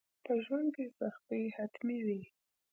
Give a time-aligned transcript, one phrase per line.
[0.25, 2.21] په ژوند کي سختي حتمي وي.